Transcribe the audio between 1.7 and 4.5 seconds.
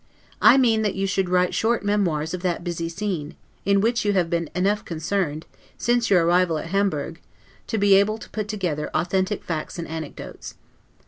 memoirs of that busy scene, in which you have been